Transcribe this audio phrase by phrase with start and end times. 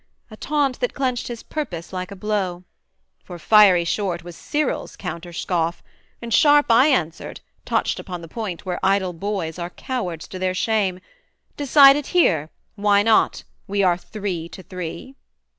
[0.31, 2.63] A taunt that clenched his purpose like a blow!
[3.23, 5.83] For fiery short was Cyril's counter scoff,
[6.23, 10.55] And sharp I answered, touched upon the point Where idle boys are cowards to their
[10.55, 11.01] shame,
[11.55, 13.43] 'Decide it here: why not?
[13.67, 15.13] we are three to three.'